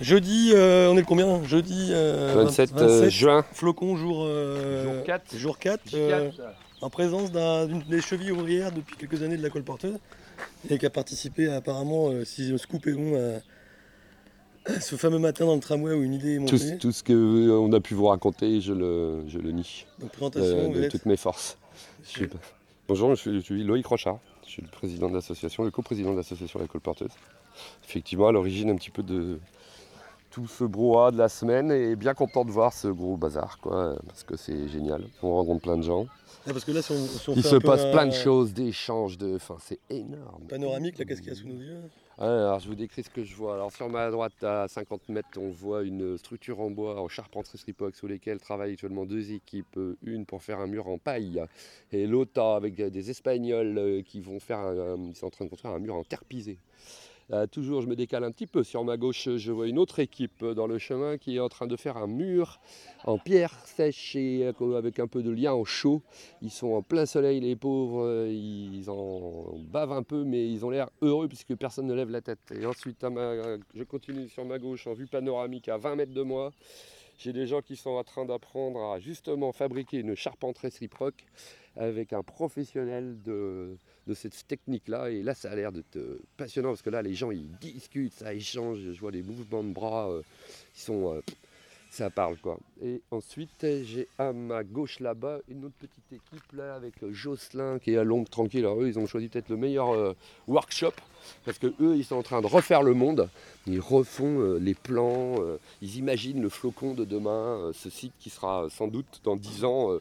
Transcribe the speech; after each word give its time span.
Jeudi, 0.00 0.52
euh, 0.54 0.88
on 0.90 0.94
est 0.96 1.00
le 1.00 1.04
combien 1.06 1.42
Jeudi 1.44 1.88
euh, 1.90 2.32
27, 2.36 2.72
euh, 2.76 3.10
juin. 3.10 3.44
Flocon 3.52 3.96
jour, 3.96 4.24
euh, 4.24 4.84
Jour 4.94 5.04
4. 5.04 5.36
jour 5.36 5.58
4, 5.58 5.80
euh, 5.94 6.30
en 6.80 6.88
présence 6.90 7.32
d'un- 7.32 7.66
d'une 7.66 7.80
des 7.82 8.00
chevilles 8.00 8.30
ouvrières 8.30 8.70
depuis 8.70 8.96
quelques 8.96 9.22
années 9.22 9.36
de 9.36 9.42
la 9.42 9.50
colporteuse 9.50 9.98
et 10.70 10.78
qui 10.78 10.86
a 10.86 10.90
participé 10.90 11.48
apparemment, 11.48 12.10
euh, 12.10 12.24
si 12.24 12.48
le 12.48 12.58
scoop 12.58 12.86
est 12.86 12.92
bon, 12.92 13.16
à, 14.66 14.70
à 14.72 14.80
ce 14.80 14.94
fameux 14.94 15.18
matin 15.18 15.46
dans 15.46 15.54
le 15.56 15.60
tramway 15.60 15.92
où 15.94 16.02
une 16.04 16.14
idée 16.14 16.34
est 16.36 16.44
Tout, 16.46 16.52
montée. 16.54 16.78
tout 16.78 16.92
ce 16.92 17.02
qu'on 17.02 17.72
a 17.72 17.80
pu 17.80 17.94
vous 17.94 18.06
raconter, 18.06 18.60
je 18.60 18.72
le, 18.72 19.24
je 19.26 19.38
le 19.38 19.50
nie 19.50 19.84
Donc 19.98 20.10
euh, 20.10 20.12
présentation, 20.12 20.70
vous 20.72 20.80
de 20.80 20.88
toutes 20.88 21.06
mes 21.06 21.16
forces. 21.16 21.58
Je 22.04 22.08
suis- 22.10 22.28
Bonjour, 22.86 23.10
je 23.10 23.20
suis, 23.20 23.34
je 23.34 23.40
suis 23.40 23.64
Loïc 23.64 23.84
Rochard. 23.86 24.18
Je 24.46 24.52
suis 24.52 24.62
le 24.62 24.68
président 24.68 25.10
de 25.10 25.14
l'association, 25.14 25.62
le 25.64 25.70
coprésident 25.70 26.12
de 26.12 26.16
l'association 26.16 26.58
La 26.58 26.66
Colporteuse. 26.66 27.10
Effectivement, 27.86 28.28
à 28.28 28.32
l'origine 28.32 28.70
un 28.70 28.76
petit 28.76 28.88
peu 28.90 29.02
de 29.02 29.38
tout 30.38 30.46
ce 30.46 30.62
brouhaha 30.64 31.10
de 31.10 31.18
la 31.18 31.28
semaine 31.28 31.72
et 31.72 31.96
bien 31.96 32.14
content 32.14 32.44
de 32.44 32.50
voir 32.52 32.72
ce 32.72 32.86
gros 32.88 33.16
bazar, 33.16 33.58
quoi, 33.60 33.96
parce 34.06 34.22
que 34.22 34.36
c'est 34.36 34.68
génial. 34.68 35.02
On 35.22 35.32
rencontre 35.34 35.62
plein 35.62 35.76
de 35.76 35.82
gens. 35.82 36.06
Ah, 36.46 36.52
parce 36.52 36.64
que 36.64 36.70
là, 36.70 36.80
si 36.80 36.92
on, 36.92 37.06
si 37.06 37.28
on 37.30 37.34
Il 37.34 37.42
se 37.42 37.56
passe 37.56 37.82
un 37.82 37.90
plein 37.92 38.06
de 38.06 38.12
choses, 38.12 38.54
d'échanges, 38.54 39.18
de. 39.18 39.34
Enfin, 39.34 39.56
c'est 39.60 39.80
énorme. 39.90 40.44
Panoramique, 40.48 40.96
là, 40.98 41.04
qu'est-ce 41.04 41.20
qu'il 41.22 41.30
y 41.30 41.32
a 41.32 41.36
sous 41.38 41.48
nos 41.48 41.60
yeux? 41.60 41.80
Alors, 42.16 42.58
je 42.60 42.68
vous 42.68 42.74
décris 42.76 43.02
ce 43.02 43.10
que 43.10 43.24
je 43.24 43.34
vois. 43.34 43.54
Alors, 43.54 43.72
sur 43.72 43.88
ma 43.88 44.10
droite, 44.10 44.32
à 44.42 44.66
50 44.68 45.08
mètres, 45.08 45.28
on 45.38 45.50
voit 45.50 45.82
une 45.82 46.16
structure 46.16 46.60
en 46.60 46.70
bois, 46.70 47.00
en 47.00 47.08
charpenterie 47.08 47.58
stripox, 47.58 47.98
sous 47.98 48.06
lesquelles 48.06 48.38
travaillent 48.38 48.72
actuellement 48.74 49.04
deux 49.06 49.32
équipes. 49.32 49.78
Une 50.04 50.24
pour 50.24 50.42
faire 50.42 50.60
un 50.60 50.66
mur 50.68 50.86
en 50.88 50.98
paille, 50.98 51.42
et 51.92 52.06
l'autre 52.06 52.40
avec 52.40 52.76
des 52.76 53.10
Espagnols 53.10 53.76
euh, 53.76 54.02
qui 54.02 54.20
vont 54.20 54.38
faire. 54.40 54.58
un- 54.60 54.94
un- 54.94 55.08
ils 55.10 55.16
sont 55.16 55.26
en 55.26 55.30
train 55.30 55.44
de 55.44 55.50
construire 55.50 55.74
un 55.74 55.80
mur 55.80 55.96
en 55.96 56.04
terre 56.04 56.24
pisée. 56.24 56.58
Euh, 57.30 57.46
toujours, 57.46 57.82
je 57.82 57.86
me 57.86 57.94
décale 57.94 58.24
un 58.24 58.30
petit 58.30 58.46
peu. 58.46 58.64
Sur 58.64 58.84
ma 58.84 58.96
gauche, 58.96 59.28
je 59.36 59.52
vois 59.52 59.68
une 59.68 59.78
autre 59.78 59.98
équipe 59.98 60.44
dans 60.44 60.66
le 60.66 60.78
chemin 60.78 61.18
qui 61.18 61.36
est 61.36 61.40
en 61.40 61.48
train 61.48 61.66
de 61.66 61.76
faire 61.76 61.96
un 61.96 62.06
mur 62.06 62.60
en 63.04 63.18
pierre 63.18 63.54
sèche 63.66 64.16
et 64.16 64.50
euh, 64.60 64.76
avec 64.76 64.98
un 64.98 65.06
peu 65.06 65.22
de 65.22 65.30
lien 65.30 65.52
en 65.52 65.64
chaud. 65.64 66.02
Ils 66.42 66.50
sont 66.50 66.68
en 66.68 66.82
plein 66.82 67.06
soleil, 67.06 67.40
les 67.40 67.56
pauvres. 67.56 68.26
Ils 68.28 68.88
en 68.88 69.58
bavent 69.58 69.92
un 69.92 70.02
peu, 70.02 70.24
mais 70.24 70.50
ils 70.50 70.64
ont 70.64 70.70
l'air 70.70 70.88
heureux 71.02 71.28
puisque 71.28 71.54
personne 71.54 71.86
ne 71.86 71.94
lève 71.94 72.10
la 72.10 72.22
tête. 72.22 72.52
Et 72.58 72.64
ensuite, 72.64 73.04
je 73.74 73.82
continue 73.84 74.28
sur 74.28 74.44
ma 74.44 74.58
gauche 74.58 74.86
en 74.86 74.94
vue 74.94 75.06
panoramique 75.06 75.68
à 75.68 75.76
20 75.76 75.96
mètres 75.96 76.14
de 76.14 76.22
moi. 76.22 76.50
J'ai 77.18 77.32
des 77.32 77.46
gens 77.46 77.60
qui 77.60 77.74
sont 77.76 77.90
en 77.90 78.04
train 78.04 78.24
d'apprendre 78.24 78.92
à 78.92 79.00
justement 79.00 79.52
fabriquer 79.52 79.98
une 79.98 80.14
charpenterie 80.14 80.68
réciproque 80.68 81.24
avec 81.76 82.12
un 82.12 82.22
professionnel 82.22 83.20
de, 83.22 83.76
de 84.06 84.14
cette 84.14 84.46
technique-là. 84.46 85.10
Et 85.10 85.22
là, 85.22 85.34
ça 85.34 85.50
a 85.50 85.56
l'air 85.56 85.72
d'être 85.72 85.96
euh, 85.96 86.20
passionnant 86.36 86.70
parce 86.70 86.82
que 86.82 86.90
là, 86.90 87.02
les 87.02 87.14
gens, 87.14 87.30
ils 87.32 87.50
discutent, 87.58 88.12
ça 88.14 88.32
échange. 88.32 88.78
Je 88.78 89.00
vois 89.00 89.10
les 89.10 89.22
mouvements 89.22 89.64
de 89.64 89.72
bras, 89.72 90.10
euh, 90.10 90.22
ils 90.76 90.80
sont... 90.80 91.14
euh, 91.14 91.20
ça 91.90 92.10
parle 92.10 92.36
quoi. 92.36 92.58
Et 92.82 93.00
ensuite, 93.10 93.50
j'ai 93.60 94.08
à 94.18 94.32
ma 94.32 94.62
gauche 94.62 95.00
là-bas 95.00 95.38
une 95.48 95.64
autre 95.64 95.74
petite 95.80 96.12
équipe 96.12 96.52
là 96.52 96.74
avec 96.74 97.02
euh, 97.02 97.12
Jocelyn 97.12 97.78
qui 97.78 97.92
est 97.92 97.96
à 97.96 98.04
l'ombre 98.04 98.28
tranquille. 98.28 98.60
Alors 98.60 98.80
eux, 98.82 98.88
ils 98.88 98.98
ont 98.98 99.06
choisi 99.06 99.28
peut-être 99.28 99.48
le 99.48 99.56
meilleur 99.56 99.90
euh, 99.94 100.14
workshop 100.46 100.92
parce 101.44 101.58
que 101.58 101.66
eux, 101.80 101.96
ils 101.96 102.04
sont 102.04 102.16
en 102.16 102.22
train 102.22 102.40
de 102.40 102.46
refaire 102.46 102.82
le 102.82 102.94
monde. 102.94 103.28
Ils 103.66 103.80
refont 103.80 104.40
euh, 104.40 104.58
les 104.58 104.74
plans, 104.74 105.36
euh, 105.40 105.58
ils 105.82 105.96
imaginent 105.96 106.40
le 106.42 106.48
flocon 106.48 106.94
de 106.94 107.04
demain, 107.04 107.70
ce 107.74 107.90
site 107.90 108.12
qui 108.20 108.30
sera 108.30 108.68
sans 108.70 108.86
doute 108.88 109.20
dans 109.24 109.36
10 109.36 109.64
ans. 109.64 109.98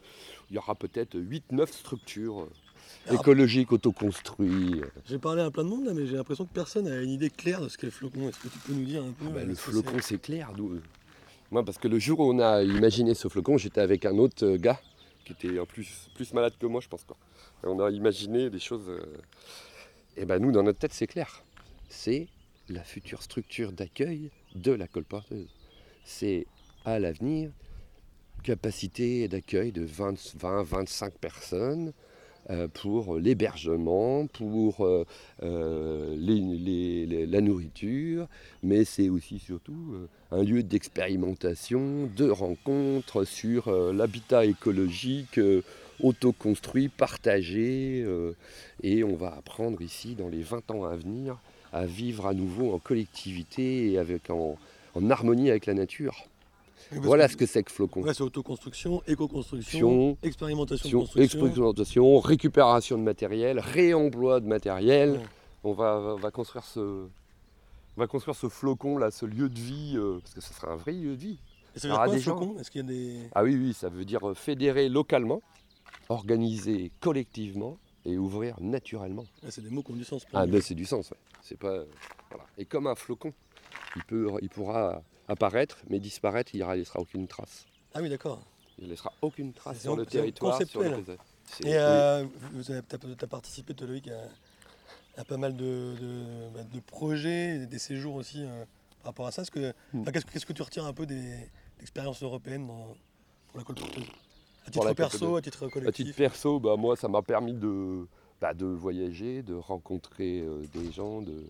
il 0.51 0.55
y 0.55 0.57
aura 0.59 0.75
peut-être 0.75 1.17
8-9 1.17 1.67
structures 1.71 2.41
euh, 2.41 2.49
Alors- 3.07 3.21
écologiques 3.21 3.71
autoconstruites. 3.71 4.83
J'ai 5.05 5.17
parlé 5.19 5.41
à 5.41 5.49
plein 5.51 5.63
de 5.63 5.69
monde 5.69 5.85
là, 5.85 5.93
mais 5.93 6.05
j'ai 6.05 6.15
l'impression 6.15 6.45
que 6.45 6.53
personne 6.53 6.85
n'a 6.85 7.01
une 7.01 7.09
idée 7.09 7.29
claire 7.29 7.61
de 7.61 7.69
ce 7.69 7.77
qu'est 7.77 7.87
le 7.87 7.91
flocon. 7.91 8.29
Est-ce 8.29 8.39
que 8.39 8.49
tu 8.49 8.59
peux 8.59 8.73
nous 8.73 8.85
dire 8.85 9.03
un 9.03 9.11
peu 9.11 9.25
Ah 9.29 9.33
bah, 9.35 9.43
le 9.43 9.55
flocon, 9.55 9.97
c'est 10.01 10.21
clair. 10.21 10.51
Moi, 11.51 11.63
parce 11.63 11.77
que 11.77 11.87
le 11.87 11.99
jour 11.99 12.19
où 12.19 12.33
on 12.33 12.39
a 12.39 12.61
imaginé 12.63 13.13
ce 13.13 13.27
flocon, 13.27 13.57
j'étais 13.57 13.81
avec 13.81 14.05
un 14.05 14.17
autre 14.17 14.45
euh, 14.45 14.57
gars 14.57 14.79
qui 15.25 15.33
était 15.33 15.59
en 15.59 15.65
plus, 15.65 16.09
plus 16.15 16.33
malade 16.33 16.53
que 16.59 16.65
moi, 16.65 16.81
je 16.81 16.87
pense. 16.87 17.03
Quoi. 17.03 17.17
Et 17.63 17.67
on 17.67 17.79
a 17.83 17.89
imaginé 17.89 18.49
des 18.49 18.59
choses. 18.59 18.89
Et 20.15 20.25
ben 20.25 20.39
nous, 20.39 20.51
dans 20.51 20.63
notre 20.63 20.79
tête, 20.79 20.93
c'est 20.93 21.07
clair. 21.07 21.43
C'est 21.89 22.27
la 22.69 22.83
future 22.83 23.21
structure 23.21 23.71
d'accueil 23.71 24.31
de 24.55 24.71
la 24.71 24.87
colporteuse. 24.87 25.49
C'est 26.05 26.47
à 26.85 26.99
l'avenir 26.99 27.51
capacité 28.43 29.27
d'accueil 29.27 29.71
de 29.71 29.85
20-25 29.85 31.11
personnes 31.19 31.89
euh, 31.89 32.06
pour 32.73 33.17
l'hébergement, 33.17 34.27
pour 34.27 34.85
euh, 34.85 35.05
euh, 35.43 36.15
la 37.29 37.41
nourriture, 37.41 38.27
mais 38.63 38.85
c'est 38.85 39.09
aussi 39.09 39.39
surtout 39.39 39.93
euh, 39.93 40.07
un 40.31 40.43
lieu 40.43 40.63
d'expérimentation, 40.63 42.09
de 42.15 42.29
rencontres 42.29 43.25
sur 43.25 43.67
euh, 43.67 43.91
l'habitat 43.91 44.45
écologique 44.45 45.39
euh, 45.39 45.61
autoconstruit, 46.01 46.89
partagé, 46.89 48.03
euh, 48.05 48.33
et 48.81 49.03
on 49.03 49.15
va 49.15 49.35
apprendre 49.35 49.81
ici 49.81 50.15
dans 50.15 50.29
les 50.29 50.43
20 50.43 50.71
ans 50.71 50.85
à 50.85 50.95
venir 50.95 51.37
à 51.73 51.85
vivre 51.85 52.27
à 52.27 52.33
nouveau 52.33 52.73
en 52.73 52.79
collectivité 52.79 53.91
et 53.91 53.97
avec, 53.97 54.29
en 54.29 54.57
harmonie 55.09 55.49
avec 55.49 55.65
la 55.65 55.73
nature. 55.73 56.27
Voilà 56.91 57.25
que- 57.27 57.33
ce 57.33 57.37
que 57.37 57.45
c'est 57.45 57.63
que 57.63 57.71
Flocon. 57.71 58.01
Ouais, 58.01 58.13
c'est 58.13 58.23
autoconstruction, 58.23 59.01
éco-construction, 59.07 59.79
Construction, 59.89 60.17
expérimentation 60.23 60.99
construction. 60.99 61.23
expérimentation, 61.23 62.19
récupération 62.19 62.97
de 62.97 63.03
matériel, 63.03 63.59
réemploi 63.59 64.39
de 64.39 64.47
matériel. 64.47 65.11
Ouais. 65.11 65.19
On 65.63 65.73
va, 65.73 66.15
construire 66.31 66.63
ce, 66.63 66.79
on 66.79 67.09
va 67.99 68.07
construire 68.07 68.35
ce 68.35 68.47
flocon 68.47 68.97
là, 68.97 69.11
ce 69.11 69.25
lieu 69.25 69.49
de 69.49 69.59
vie, 69.59 69.93
euh, 69.97 70.19
parce 70.21 70.33
que 70.35 70.41
ce 70.41 70.53
sera 70.53 70.71
un 70.71 70.75
vrai 70.77 70.93
lieu 70.93 71.11
de 71.15 71.19
vie. 71.21 71.39
Et 71.75 71.79
ça 71.79 71.87
veut 71.89 71.93
dire 71.93 72.03
quoi, 72.05 72.13
des 72.15 72.21
flocon? 72.21 72.55
Est-ce 72.59 72.71
qu'il 72.71 72.81
y 72.81 72.83
a 72.83 72.87
des. 72.87 73.19
Ah 73.35 73.43
oui, 73.43 73.55
oui, 73.55 73.73
ça 73.73 73.89
veut 73.89 74.05
dire 74.05 74.29
euh, 74.29 74.33
fédérer 74.33 74.87
localement, 74.87 75.41
organiser 76.09 76.91
collectivement 77.01 77.77
et 78.05 78.17
ouvrir 78.17 78.55
naturellement. 78.61 79.25
Ah, 79.43 79.47
c'est 79.49 79.61
des 79.61 79.69
mots 79.69 79.83
qui 79.83 79.91
ont 79.91 79.95
du 79.95 80.05
sens. 80.05 80.23
pour 80.25 80.39
Ah 80.39 80.45
ben 80.45 80.61
c'est 80.61 80.75
du 80.75 80.85
sens, 80.85 81.09
ouais. 81.11 81.17
C'est 81.41 81.57
pas, 81.57 81.69
euh, 81.69 81.85
voilà. 82.29 82.45
Et 82.57 82.65
comme 82.65 82.87
un 82.87 82.95
flocon, 82.95 83.33
il, 83.95 84.03
peut, 84.03 84.29
il 84.41 84.49
pourra 84.49 85.01
apparaître, 85.27 85.77
mais 85.89 85.99
disparaître, 85.99 86.53
il 86.55 86.65
ne 86.65 86.73
laissera 86.75 86.99
aucune 86.99 87.27
trace. 87.27 87.65
Ah 87.93 87.99
oui, 88.01 88.09
d'accord. 88.09 88.41
Il 88.79 88.85
ne 88.85 88.89
laissera 88.91 89.11
aucune 89.21 89.53
trace 89.53 89.81
sur 89.81 89.95
le 89.95 90.03
c'est 90.05 90.11
territoire. 90.11 90.61
Sur 90.67 90.81
le 90.83 90.89
Et 91.61 91.65
oui. 91.65 91.71
euh, 91.73 92.25
vous 92.53 92.71
avez, 92.71 92.81
t'as, 92.83 92.97
t'as 92.97 93.27
participé, 93.27 93.73
toi, 93.73 93.87
Loïc, 93.87 94.07
à, 94.09 94.21
à 95.19 95.23
pas 95.25 95.37
mal 95.37 95.55
de, 95.55 95.95
de- 95.99 96.49
bah, 96.53 96.63
de 96.63 96.79
projets, 96.79 97.65
des 97.65 97.79
séjours 97.79 98.15
aussi 98.15 98.43
euh, 98.43 98.65
par 99.01 99.11
rapport 99.11 99.27
à 99.27 99.31
ça. 99.31 99.41
Mm. 99.43 100.01
enfin, 100.01 100.11
qu'est-ce, 100.11 100.25
que- 100.25 100.45
que 100.45 100.53
tu 100.53 100.61
retiens 100.61 100.85
un 100.85 100.93
peu 100.93 101.05
des 101.05 101.49
expériences 101.81 102.21
européennes 102.21 102.67
dans- 102.67 102.95
pour 103.47 103.57
la 103.57 103.63
colporteuse? 103.63 104.05
À 104.65 104.69
titre 104.69 104.93
perso, 104.93 105.35
à 105.37 105.41
titre 105.41 105.65
À 105.65 105.69
collectif 105.69 106.05
titre 106.05 106.17
perso, 106.17 106.59
bah, 106.59 106.75
moi, 106.77 106.95
ça 106.97 107.07
m'a 107.07 107.21
permis 107.21 107.53
de, 107.53 108.05
bah, 108.41 108.53
de 108.53 108.65
voyager, 108.65 109.41
de 109.41 109.55
rencontrer 109.55 110.41
euh, 110.41 110.61
des 110.73 110.91
gens, 110.91 111.21
de, 111.21 111.43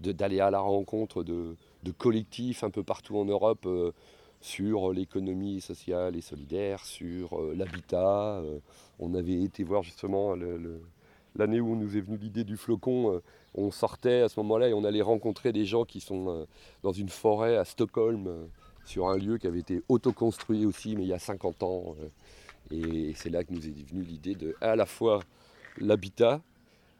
de- 0.00 0.12
d'aller 0.12 0.40
à 0.40 0.50
la 0.50 0.60
rencontre 0.60 1.24
de, 1.24 1.56
de 1.84 1.92
collectifs 1.92 2.64
un 2.64 2.70
peu 2.70 2.82
partout 2.82 3.16
en 3.16 3.24
Europe 3.24 3.66
euh, 3.66 3.92
sur 4.40 4.92
l'économie 4.92 5.60
sociale 5.60 6.16
et 6.16 6.20
solidaire, 6.20 6.84
sur 6.84 7.38
euh, 7.38 7.54
l'habitat. 7.54 8.38
euh. 8.38 8.58
on 8.98 9.14
avait 9.14 9.42
été 9.42 9.62
voir 9.62 9.82
justement 9.82 10.34
l'année 11.36 11.60
où 11.60 11.76
nous 11.76 11.96
est 11.96 12.00
venue 12.00 12.18
l'idée 12.18 12.44
du 12.44 12.56
flocon. 12.56 13.20
on 13.54 13.70
sortait 13.70 14.22
à 14.22 14.28
ce 14.28 14.40
moment-là 14.40 14.68
et 14.68 14.74
on 14.74 14.84
allait 14.84 15.02
rencontrer 15.02 15.52
des 15.52 15.64
gens 15.64 15.84
qui 15.84 16.00
sont 16.00 16.46
dans 16.82 16.92
une 16.92 17.08
forêt 17.08 17.56
à 17.56 17.64
Stockholm, 17.64 18.48
sur 18.84 19.08
un 19.08 19.16
lieu 19.16 19.38
qui 19.38 19.46
avait 19.46 19.60
été 19.60 19.82
autoconstruit 19.88 20.66
aussi, 20.66 20.94
mais 20.94 21.02
il 21.04 21.08
y 21.08 21.14
a 21.14 21.18
50 21.18 21.62
ans. 21.62 21.96
et 22.70 23.14
c'est 23.14 23.30
là 23.30 23.42
que 23.44 23.52
nous 23.52 23.66
est 23.66 23.88
venue 23.90 24.02
l'idée 24.02 24.34
de 24.34 24.54
à 24.60 24.76
la 24.76 24.86
fois 24.86 25.20
l'habitat, 25.78 26.40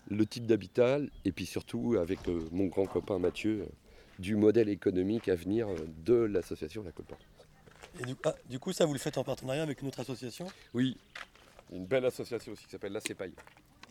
le 0.09 0.27
type 0.27 0.47
d'habitat, 0.47 0.99
et 1.25 1.33
puis 1.33 1.47
surtout 1.47 1.97
avec 2.01 2.19
mon 2.51 2.67
grand 2.67 2.87
copain 2.87 3.19
Mathieu, 3.19 3.67
du 4.19 4.37
modèle 4.37 4.69
économique 4.69 5.29
à 5.29 5.35
venir 5.35 5.69
euh, 5.69 5.77
de 6.05 6.15
l'association 6.15 6.83
La 6.83 6.93
Colporte. 6.93 7.23
Et 8.01 8.05
du, 8.05 8.15
ah, 8.25 8.35
du 8.49 8.59
coup, 8.59 8.73
ça, 8.73 8.87
vous 8.87 8.93
le 8.93 8.99
faites 8.99 9.19
en 9.19 9.25
partenariat 9.25 9.63
avec 9.63 9.81
une 9.83 9.89
autre 9.89 10.01
association? 10.01 10.47
Oui, 10.73 10.97
une 11.73 11.87
belle 11.87 12.05
association 12.05 12.53
aussi 12.53 12.65
qui 12.65 12.71
s'appelle 12.71 12.93
La 12.93 13.01
Cepaille. 13.01 13.33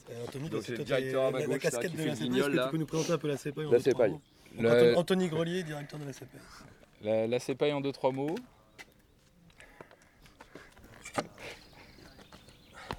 Euh, 0.09 0.25
Anthony, 0.27 0.49
Donc, 0.49 0.63
c'est 0.63 0.75
le 0.77 0.83
directeur 0.83 1.25
à 1.25 1.31
ma 1.31 1.39
la, 1.39 1.45
la 1.47 1.53
gauche, 1.53 1.63
là, 1.63 1.69
casquette 1.71 1.91
qui 1.91 1.97
de 1.97 2.01
fait 2.01 2.07
la 2.09 2.15
CEPAI. 2.15 2.27
guignol, 2.29 2.41
Est-ce 2.41 2.51
que 2.51 2.55
là. 2.57 2.65
tu 2.65 2.71
peux 2.71 2.77
nous 2.77 2.85
présenter 2.85 3.11
un 3.13 3.17
peu 3.17 3.27
la 3.29 3.37
CEPAI 3.37 3.65
en 3.65 3.71
La 3.71 3.79
deux, 3.79 3.91
trois 3.91 4.05
CEPAI. 4.07 4.19
Le- 4.59 4.69
Anthony- 4.69 4.95
Anthony 4.97 5.27
Grelier, 5.29 5.63
directeur 5.63 5.99
de 5.99 6.05
la 6.05 6.13
CEPAI. 6.13 6.37
La, 7.01 7.27
la 7.27 7.39
CEPAI 7.39 7.71
en 7.73 7.81
deux, 7.81 7.91
trois 7.91 8.11
mots. 8.11 8.35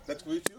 T'as 0.06 0.14
trouvé 0.14 0.40
tu 0.40 0.52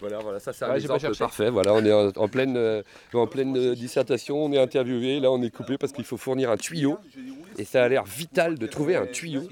Voilà, 0.00 0.18
voilà, 0.20 0.38
ça 0.40 0.52
c'est 0.52 0.64
un 0.64 0.68
Ouais, 0.70 0.76
exemple 0.80 1.12
parfait. 1.18 1.50
Voilà, 1.50 1.74
on 1.74 1.84
est 1.84 1.92
en, 1.92 2.08
en 2.08 2.28
pleine, 2.28 2.56
euh, 2.56 2.82
en 3.14 3.26
pleine 3.26 3.56
euh, 3.56 3.74
dissertation, 3.74 4.44
on 4.44 4.52
est 4.52 4.58
interviewé, 4.58 5.18
là 5.20 5.30
on 5.32 5.42
est 5.42 5.50
coupé 5.50 5.76
parce 5.76 5.92
qu'il 5.92 6.04
faut 6.04 6.16
fournir 6.16 6.50
un 6.50 6.56
tuyau. 6.56 6.98
Et 7.56 7.64
ça 7.64 7.84
a 7.84 7.88
l'air 7.88 8.04
vital 8.04 8.58
de 8.58 8.66
trouver 8.66 8.94
un 8.96 9.06
tuyau. 9.06 9.48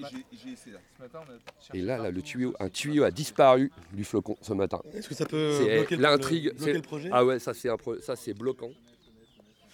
Et 1.75 1.83
là, 1.83 1.99
là, 1.99 2.11
le 2.11 2.23
tuyau, 2.23 2.55
un 2.61 2.69
tuyau 2.69 3.03
a 3.05 3.11
disparu 3.11 3.73
du 3.93 4.05
flocon 4.05 4.37
ce 4.41 4.53
matin. 4.53 4.81
Est-ce 4.95 5.09
que 5.09 5.15
ça 5.15 5.27
peut 5.27 5.65
bloquer, 5.75 5.97
le- 5.97 6.03
l'intrigue, 6.03 6.53
le 6.65 6.81
projet? 6.83 7.09
Ah 7.13 7.25
ouais, 7.25 7.39
ça 7.39 7.53
c'est 7.55 7.69
un 7.69 7.77
pro- 7.77 7.99
ça 8.01 8.15
c'est 8.15 8.35
bloquant. 8.35 8.71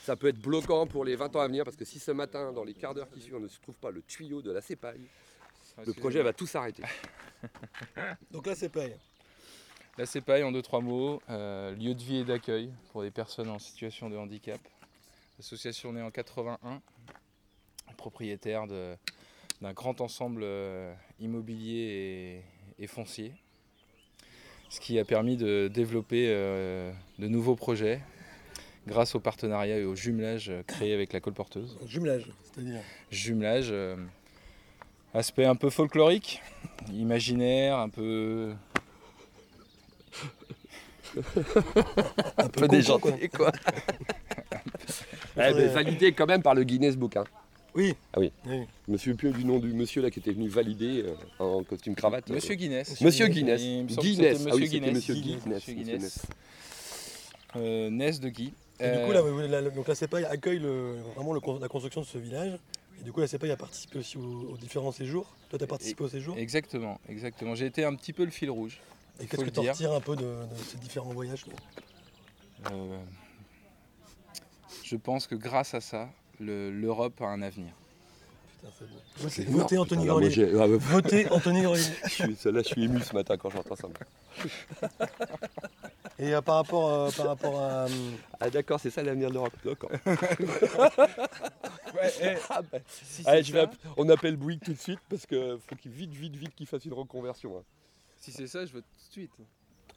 Ça 0.05 0.17
peut 0.17 0.29
être 0.29 0.41
bloquant 0.41 0.87
pour 0.87 1.05
les 1.05 1.15
20 1.15 1.37
ans 1.37 1.41
à 1.41 1.47
venir 1.47 1.65
parce 1.65 1.77
que 1.77 1.85
si 1.85 1.99
ce 2.01 2.11
matin, 2.11 2.53
dans 2.53 2.65
les 2.65 2.75
quarts 2.75 2.95
d'heure 2.95 3.09
qui 3.11 3.21
suivent, 3.21 3.37
on 3.37 3.41
ne 3.41 3.47
se 3.49 3.61
trouve 3.61 3.77
pas 3.77 3.91
le 3.91 4.03
tuyau 4.03 4.43
de 4.43 4.51
la 4.51 4.61
CEPAI, 4.61 4.97
le 5.87 5.93
projet 5.93 6.23
va 6.23 6.33
tout 6.33 6.47
s'arrêter. 6.47 6.83
Donc 8.33 8.47
là, 8.47 8.55
c'est 8.57 8.69
pareil. 8.69 8.97
La 9.99 10.06
CEPAI, 10.06 10.43
en 10.43 10.53
deux, 10.53 10.62
trois 10.62 10.81
mots, 10.81 11.21
euh, 11.29 11.75
lieu 11.75 11.94
de 11.94 12.03
vie 12.03 12.17
et 12.17 12.25
d'accueil 12.25 12.71
pour 12.93 13.03
des 13.03 13.11
personnes 13.11 13.50
en 13.50 13.59
situation 13.59 14.09
de 14.09 14.17
handicap. 14.17 14.59
Association 15.39 15.93
née 15.93 16.00
en 16.00 16.11
81, 16.11 16.81
propriétaire 17.99 18.67
d'un 18.67 19.73
grand 19.75 20.00
ensemble 20.00 20.44
euh, 20.44 20.94
immobilier 21.21 22.43
et, 22.79 22.85
et 22.85 22.87
foncier, 22.87 23.35
ce 24.71 24.81
qui 24.81 24.99
a 24.99 25.05
permis 25.05 25.37
de 25.37 25.69
développer 25.69 26.29
euh, 26.31 26.91
de 27.19 27.29
nouveaux 27.29 27.56
projets 27.56 28.00
grâce 28.87 29.15
au 29.15 29.21
partenariat 29.21 29.77
et 29.77 29.85
au 29.85 29.95
jumelage 29.95 30.53
créé 30.67 30.95
avec 30.95 31.12
la 31.12 31.21
colporteuse. 31.21 31.79
Jumelage, 31.85 32.31
c'est-à-dire. 32.45 32.81
Jumelage, 33.11 33.75
aspect 35.12 35.45
un 35.45 35.55
peu 35.55 35.69
folklorique, 35.69 36.41
imaginaire, 36.91 37.77
un 37.77 37.91
peu 37.91 38.55
Un 42.38 42.49
peu 42.49 42.69
déjanté, 42.69 43.29
quoi. 43.29 43.53
Eh 45.35 45.53
ben, 45.55 45.69
validé 45.73 46.12
quand 46.12 46.26
même 46.26 46.43
par 46.43 46.55
le 46.55 46.62
Guinness 46.62 46.94
Book. 46.97 47.17
hein. 47.17 47.25
Oui. 47.75 47.94
Ah 48.12 48.19
oui. 48.20 48.31
Oui. 48.47 48.64
Je 48.87 48.93
me 48.93 48.99
souviens 48.99 49.17
plus 49.17 49.31
du 49.32 49.47
nom 49.47 49.59
du 49.59 49.73
monsieur 49.73 50.03
là 50.03 50.11
qui 50.11 50.19
était 50.19 50.32
venu 50.32 50.47
valider 50.49 51.05
euh, 51.06 51.14
en 51.38 51.62
costume 51.64 51.94
cravate. 51.94 52.29
Monsieur 52.29 52.55
Guinness. 52.55 53.00
Monsieur 53.00 53.29
Guinness. 53.29 53.62
Guinness. 53.62 54.47
Ah 54.50 54.55
oui, 54.55 54.61
Monsieur 54.61 54.67
c'était 54.67 54.69
Guinness. 54.69 54.94
Monsieur 54.94 55.14
Guinness. 55.14 55.47
Monsieur 55.47 55.75
Monsieur 55.75 55.75
Guinness. 55.75 56.23
Euh, 57.56 57.88
Ness 57.91 58.20
de 58.20 58.29
Guy. 58.29 58.53
Et 58.79 58.85
du 58.85 58.88
Euh, 58.91 59.06
coup, 59.06 59.12
là, 59.49 59.61
la, 59.62 59.70
donc 59.70 59.88
la 59.88 59.94
CEPAI 59.94 60.25
accueille 60.26 60.59
le- 60.59 60.97
vraiment 61.14 61.32
le 61.32 61.41
la 61.61 61.69
construction 61.69 62.03
de 62.03 62.06
ce 62.06 62.19
village. 62.19 62.53
Et 63.00 63.05
du 63.05 63.12
coup, 63.12 63.20
la 63.20 63.26
CEPAI 63.26 63.50
a 63.53 63.56
participé 63.56 64.00
aussi 64.00 64.19
aux, 64.19 64.50
aux 64.53 64.56
différents 64.59 64.93
séjours. 64.93 65.35
Toi, 65.49 65.59
tu 65.59 65.64
as 65.64 65.69
participé 65.69 66.05
au 66.05 66.09
séjour? 66.09 66.37
Exactement, 66.37 67.00
exactement. 67.09 67.55
J'ai 67.55 67.67
été 67.67 67.85
un 67.85 67.94
petit 67.94 68.12
peu 68.12 68.25
le 68.26 68.31
fil 68.31 68.50
rouge. 68.50 68.79
Et 69.23 69.27
qu'est-ce 69.27 69.45
que 69.45 69.51
tu 69.51 69.61
retires 69.61 69.93
un 69.93 70.01
peu 70.01 70.17
de, 70.17 70.23
de 70.23 70.57
ces 70.69 70.77
différents 70.79 71.13
voyages 71.13 71.45
Euh, 72.73 72.99
je 74.85 74.97
pense 74.97 75.27
que 75.27 75.35
grâce 75.35 75.75
à 75.75 75.81
ça, 75.81 76.09
le- 76.41 76.71
l'Europe 76.71 77.21
a 77.23 77.27
un 77.27 77.41
avenir. 77.43 77.73
Putain, 78.61 78.73
beau. 78.85 79.59
Votez. 79.59 79.79
Anthony 79.79 80.31
j'ai- 80.31 80.61
ah, 80.61 80.67
Votez 80.67 81.29
Anthony 81.31 81.67
suis- 82.09 82.37
Celle-là, 82.37 82.63
je 82.63 82.69
suis 82.69 82.85
ému 82.85 83.01
ce 83.01 83.15
matin 83.15 83.37
quand 83.37 83.51
j'entends 83.51 83.77
ça. 83.77 83.89
Et 86.19 86.35
euh, 86.35 86.41
par, 86.43 86.57
rapport, 86.57 86.89
euh, 86.93 87.11
par 87.17 87.27
rapport 87.29 87.61
à. 87.61 87.87
Ah 88.41 88.51
d'accord, 88.51 88.79
c'est 88.79 88.91
ça 88.91 89.03
l'avenir 89.03 89.29
de 89.31 89.35
l'Europe. 89.35 89.53
D'accord. 89.65 89.91
eh, 92.21 92.37
Ah, 92.51 92.63
bah, 92.63 92.79
Si 92.89 93.23
allez, 93.27 93.43
c'est 93.43 93.49
je 93.49 93.53
vais 93.53 93.59
ça, 93.61 93.65
app- 93.65 93.77
on 93.97 94.09
appelle 94.09 94.37
Bouygues 94.37 94.61
tout 94.65 94.73
de 94.73 94.79
suite 94.79 95.01
parce 95.09 95.27
qu'il 95.27 95.59
faut 95.67 95.75
qu'il 95.77 95.91
vite, 95.91 96.13
vite, 96.13 96.37
vite 96.37 96.55
qu'il 96.55 96.67
fasse 96.67 96.85
une 96.85 96.93
reconversion. 96.93 97.59
hein. 97.59 97.63
Si 98.23 98.33
c'est 98.33 98.47
ça, 98.47 98.65
je 98.65 98.73
veux 98.73 98.81
tout 98.83 98.89
de 99.09 99.13
suite. 99.13 99.31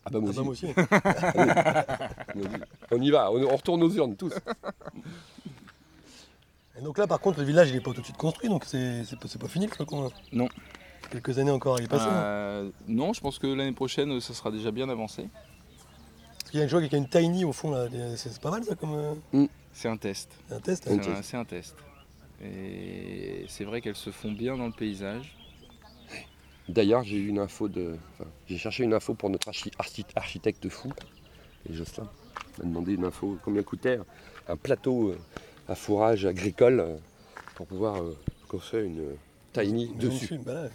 Ah 0.06 0.10
bah 0.12 0.20
moi 0.20 0.32
ah 0.36 0.42
bah, 0.42 0.50
aussi. 0.50 0.66
moi 0.66 0.74
aussi. 0.74 0.76
Moi 2.36 2.46
aussi. 2.48 2.62
On 2.92 3.02
y 3.02 3.10
va, 3.12 3.32
on, 3.32 3.42
on 3.44 3.56
retourne 3.56 3.82
aux 3.84 3.90
urnes 3.92 4.16
tous. 4.16 4.34
Et 6.78 6.82
donc 6.82 6.98
là, 6.98 7.08
par 7.08 7.20
contre, 7.20 7.40
le 7.40 7.46
village, 7.46 7.70
il 7.70 7.76
n'est 7.76 7.82
pas 7.82 7.94
tout 7.94 8.02
de 8.02 8.06
suite 8.06 8.18
construit, 8.18 8.50
donc 8.50 8.66
c'est 8.66 9.04
c'est 9.06 9.18
pas, 9.18 9.28
c'est 9.28 9.40
pas 9.40 9.48
fini 9.48 9.66
le 9.68 9.72
flocon. 9.72 10.06
hein. 10.08 10.10
Non. 10.34 10.50
Quelques 11.10 11.38
années 11.40 11.52
encore 11.52 11.78
à 11.78 11.82
y 11.82 11.88
passer. 11.88 12.06
hein. 12.06 12.14
Euh, 12.14 12.70
non, 12.88 13.14
je 13.14 13.22
pense 13.22 13.40
que 13.40 13.48
l'année 13.48 13.72
prochaine, 13.72 14.20
ça 14.20 14.34
sera 14.34 14.52
déjà 14.52 14.72
bien 14.72 14.90
avancé. 14.90 15.30
Parce 16.40 16.52
qu'il 16.52 16.60
y 16.60 16.62
a 16.62 16.66
une 16.66 16.70
chose, 16.70 16.84
y 16.92 16.94
a 16.94 16.98
une 16.98 17.08
tiny 17.10 17.46
au 17.46 17.54
fond 17.54 17.72
là. 17.72 17.88
C'est 18.18 18.30
c'est 18.30 18.42
pas 18.42 18.52
mal 18.52 18.64
ça 18.64 18.76
comme 18.76 18.94
euh, 19.34 19.48
C'est 19.72 19.88
un 19.90 19.98
test. 19.98 20.32
un 20.52 20.60
test. 20.60 20.84
C'est 20.86 20.92
hein. 21.10 21.14
un, 21.18 21.22
c'est 21.22 21.38
un 21.38 21.46
test. 21.46 21.76
Et 22.44 23.46
c'est 23.48 23.64
vrai 23.64 23.82
qu'elles 23.82 23.96
se 23.96 24.10
font 24.12 24.32
bien 24.32 24.58
dans 24.58 24.66
le 24.68 24.74
paysage. 24.74 25.36
D'ailleurs, 26.68 27.04
j'ai 27.04 27.18
eu 27.18 27.28
une 27.28 27.40
info 27.40 27.68
de. 27.68 27.96
enfin, 28.14 28.30
j'ai 28.48 28.58
cherché 28.58 28.84
une 28.84 28.94
info 28.94 29.14
pour 29.14 29.30
notre 29.30 29.50
archi- 29.50 29.72
archi- 29.78 30.06
architecte 30.16 30.68
fou. 30.70 30.92
Et 31.70 31.74
Jocelyn 31.74 32.08
m'a 32.58 32.64
demandé 32.66 32.94
une 32.94 33.06
info 33.06 33.38
combien 33.44 33.64
coûtait 33.64 34.00
un 34.48 34.56
plateau 34.58 35.10
euh, 35.10 35.18
à 35.68 35.76
fourrage 35.76 36.26
agricole 36.26 36.80
euh, 36.80 36.96
pour 37.56 37.68
pouvoir 37.68 38.02
euh, 38.02 38.16
construire 38.48 38.86
une 38.86 39.04
tiny 39.54 39.94
dessus. 39.96 40.40
bah 40.40 40.70